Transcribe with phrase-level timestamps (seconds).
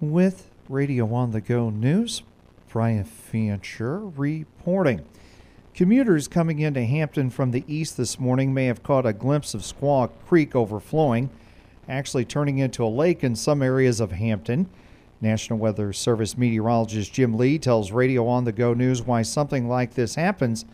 [0.00, 2.22] With Radio on the Go News,
[2.72, 5.04] Brian Fancher reporting.
[5.74, 9.60] Commuters coming into Hampton from the east this morning may have caught a glimpse of
[9.60, 11.28] Squaw Creek overflowing,
[11.86, 14.70] actually turning into a lake in some areas of Hampton.
[15.20, 19.92] National Weather Service meteorologist Jim Lee tells Radio on the Go News why something like
[19.92, 20.64] this happens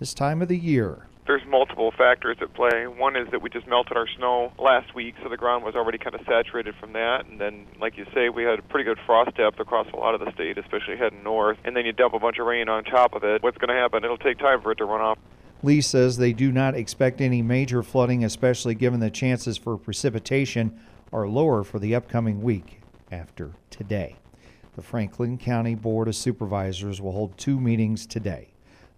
[0.00, 2.86] this time of the year there's multiple factors at play.
[2.86, 5.98] One is that we just melted our snow last week, so the ground was already
[5.98, 7.26] kind of saturated from that.
[7.26, 10.14] And then, like you say, we had a pretty good frost depth across a lot
[10.14, 11.58] of the state, especially heading north.
[11.64, 13.42] And then you dump a bunch of rain on top of it.
[13.42, 14.04] What's going to happen?
[14.04, 15.18] It'll take time for it to run off.
[15.62, 20.78] Lee says they do not expect any major flooding, especially given the chances for precipitation
[21.12, 22.80] are lower for the upcoming week
[23.12, 24.16] after today.
[24.74, 28.51] The Franklin County Board of Supervisors will hold two meetings today.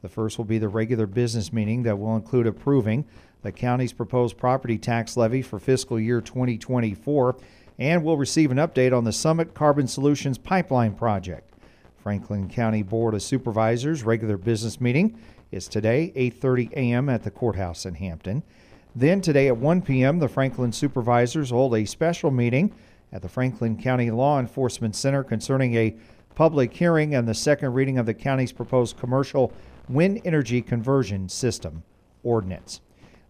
[0.05, 3.07] The first will be the regular business meeting that will include approving
[3.41, 7.39] the county's proposed property tax levy for fiscal year 2024
[7.79, 11.55] and will receive an update on the Summit Carbon Solutions pipeline project.
[11.97, 15.19] Franklin County Board of Supervisors regular business meeting
[15.51, 17.09] is today 8:30 a.m.
[17.09, 18.43] at the courthouse in Hampton.
[18.95, 20.19] Then today at 1 p.m.
[20.19, 22.75] the Franklin supervisors hold a special meeting
[23.11, 25.97] at the Franklin County Law Enforcement Center concerning a
[26.35, 29.51] public hearing and the second reading of the county's proposed commercial
[29.89, 31.83] Wind Energy Conversion System
[32.23, 32.81] Ordinance.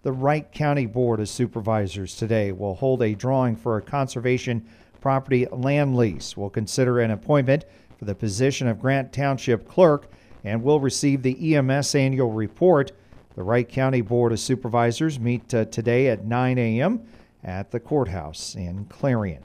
[0.02, 4.64] The Wright County Board of Supervisors today will hold a drawing for a conservation
[5.00, 6.36] property land lease.
[6.36, 7.64] Will consider an appointment
[7.98, 10.10] for the position of Grant Township Clerk
[10.44, 12.92] and will receive the EMS annual report.
[13.34, 17.02] The Wright County Board of Supervisors meet uh, today at 9 a.m.
[17.42, 19.42] at the courthouse in Clarion.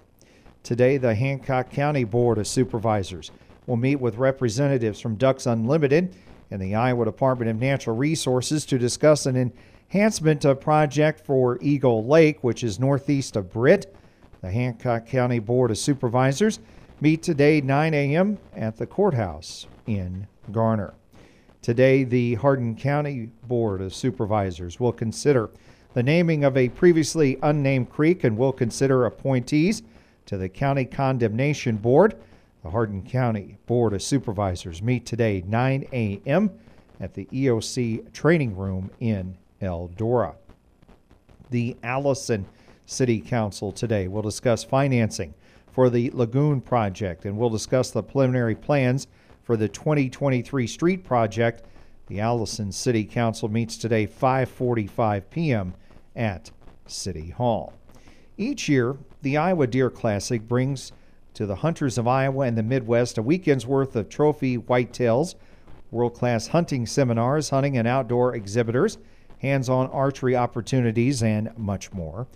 [0.61, 3.31] Today, the Hancock County Board of Supervisors
[3.65, 6.13] will meet with representatives from Ducks Unlimited
[6.51, 9.53] and the Iowa Department of Natural Resources to discuss an
[9.91, 13.95] enhancement project for Eagle Lake, which is northeast of Britt.
[14.41, 16.59] The Hancock County Board of Supervisors
[17.01, 18.37] meet today 9 a.m.
[18.55, 20.93] at the courthouse in Garner.
[21.61, 25.49] Today, the Hardin County Board of Supervisors will consider
[25.93, 29.83] the naming of a previously unnamed creek and will consider appointees
[30.25, 32.15] to the County Condemnation Board.
[32.61, 36.51] The Hardin County Board of Supervisors meet today 9 a.m.
[36.99, 40.35] at the EOC Training Room in Eldora.
[41.51, 42.45] The Allison
[42.85, 45.33] City Council today will discuss financing
[45.71, 49.07] for the Lagoon project and will discuss the preliminary plans
[49.43, 51.63] for the 2023 street project.
[52.07, 55.75] The Allison City Council meets today 5:45 p.m.
[56.13, 56.51] at
[56.87, 57.73] City Hall.
[58.35, 60.91] Each year, the Iowa Deer Classic brings
[61.39, 65.35] to the hunters of Iowa and the Midwest a weekend's worth of trophy whitetails,
[65.89, 68.97] world class hunting seminars, hunting and outdoor exhibitors,
[69.37, 72.27] hands on archery opportunities, and much more.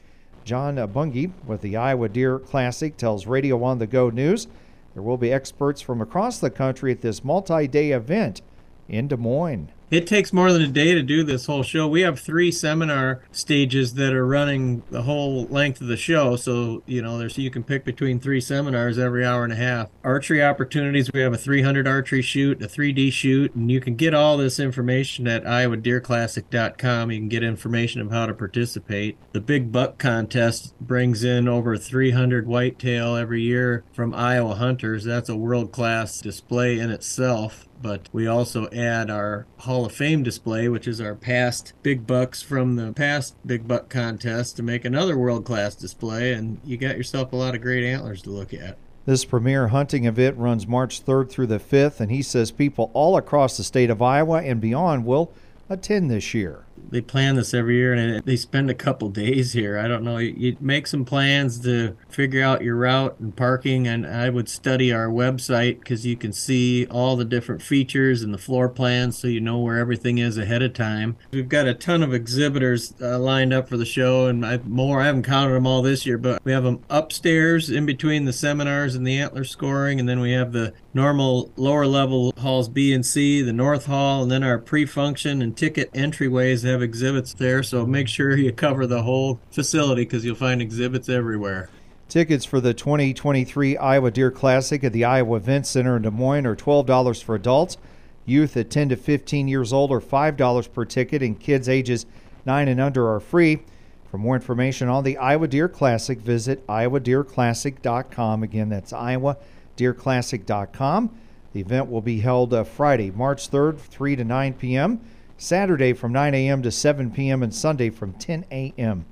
[0.45, 4.47] John Bungie with the Iowa Deer Classic tells Radio on the Go News
[4.93, 8.41] there will be experts from across the country at this multi day event
[8.87, 9.67] in Des Moines.
[9.93, 11.87] It takes more than a day to do this whole show.
[11.87, 16.35] We have three seminar stages that are running the whole length of the show.
[16.35, 19.89] So, you know, there's you can pick between three seminars every hour and a half.
[20.03, 24.15] Archery opportunities, we have a 300 archery shoot, a 3D shoot, and you can get
[24.15, 27.11] all this information at iowadeerclassic.com.
[27.11, 29.15] You can get information of how to participate.
[29.31, 35.03] The Big Buck contest brings in over 300 whitetail every year from Iowa hunters.
[35.03, 40.69] That's a world-class display in itself but we also add our Hall of Fame display,
[40.69, 45.17] which is our past big bucks from the past big buck contest, to make another
[45.17, 48.77] world class display, and you got yourself a lot of great antlers to look at.
[49.05, 53.17] This premier hunting event runs March 3rd through the 5th, and he says people all
[53.17, 55.33] across the state of Iowa and beyond will
[55.69, 59.77] attend this year they plan this every year and they spend a couple days here.
[59.77, 60.17] I don't know.
[60.17, 64.91] You make some plans to figure out your route and parking, and I would study
[64.91, 69.27] our website because you can see all the different features and the floor plans so
[69.27, 71.17] you know where everything is ahead of time.
[71.31, 75.01] We've got a ton of exhibitors uh, lined up for the show, and I, more.
[75.01, 78.33] I haven't counted them all this year, but we have them upstairs in between the
[78.33, 82.94] seminars and the antler scoring, and then we have the normal lower level halls B
[82.94, 87.33] and C, the North Hall, and then our pre function and ticket entryways have exhibits
[87.33, 87.63] there.
[87.63, 91.69] So make sure you cover the whole facility because you'll find exhibits everywhere.
[92.09, 96.45] Tickets for the 2023 Iowa Deer Classic at the Iowa Event Center in Des Moines
[96.45, 97.77] are $12 for adults.
[98.25, 102.05] Youth at 10 to 15 years old are $5 per ticket, and kids ages
[102.45, 103.63] 9 and under are free.
[104.11, 108.43] For more information on the Iowa Deer Classic, visit iowadeerclassic.com.
[108.43, 109.37] Again, that's Iowa
[109.75, 111.09] deerclassic.com.
[111.53, 115.01] The event will be held uh, Friday, March 3rd, 3 to 9 p.m.,
[115.44, 116.63] Saturday from 9 a.m.
[116.63, 119.06] to 7 p.m., and Sunday from 10 a.m.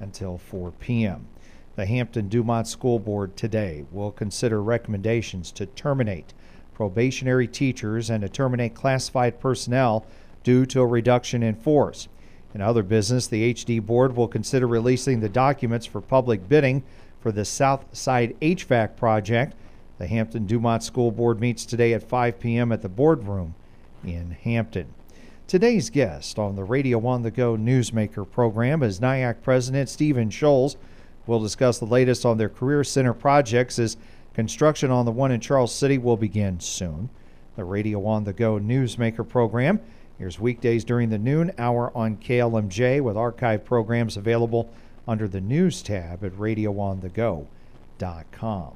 [0.00, 1.28] until 4 p.m.
[1.76, 6.34] The Hampton Dumont School Board today will consider recommendations to terminate
[6.74, 10.04] probationary teachers and to terminate classified personnel
[10.42, 12.08] due to a reduction in force.
[12.52, 16.82] In other business, the HD Board will consider releasing the documents for public bidding
[17.20, 19.54] for the South Side HVAC project.
[19.98, 22.72] The Hampton Dumont School Board meets today at 5 p.m.
[22.72, 23.54] at the boardroom
[24.04, 24.92] in Hampton.
[25.48, 30.74] Today's guest on the Radio on the Go Newsmaker program is NIACC President Stephen Scholes.
[31.24, 33.96] We'll discuss the latest on their Career Center projects as
[34.34, 37.10] construction on the one in Charles City will begin soon.
[37.54, 39.78] The Radio on the Go Newsmaker program
[40.18, 44.68] airs weekdays during the noon hour on KLMJ with archive programs available
[45.06, 48.72] under the News tab at radioonthego.com.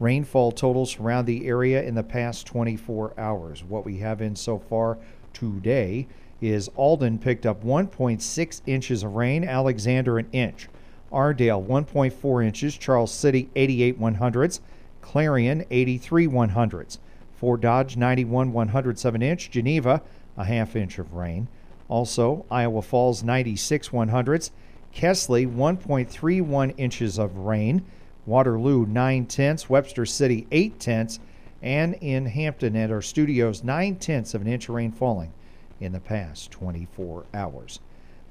[0.00, 3.62] Rainfall totals around the area in the past 24 hours.
[3.62, 4.98] What we have in so far
[5.38, 6.06] today
[6.40, 10.68] is Alden picked up 1.6 inches of rain, Alexander an inch,
[11.12, 14.60] Aredale 1.4 inches, Charles City 88 one hundredths,
[15.00, 16.98] Clarion 83 one hundredths,
[17.36, 20.02] Fort Dodge 91 one hundredths of an inch, Geneva
[20.36, 21.48] a half inch of rain.
[21.88, 24.50] Also, Iowa Falls 96 one hundredths,
[24.94, 27.84] Kesley 1.31 inches of rain,
[28.26, 31.20] Waterloo 9 tenths, Webster City 8 tenths,
[31.62, 35.32] and in Hampton at our studios 9 tenths of an inch of rain falling
[35.80, 37.80] in the past 24 hours.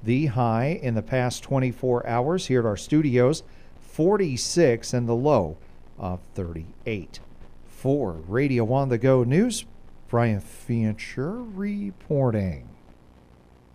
[0.02, 3.42] The high in the past 24 hours here at our studios
[3.80, 5.56] 46 and the low
[5.98, 7.20] of 38.
[7.66, 9.64] For Radio on the Go News,
[10.08, 12.77] Brian Fincher reporting.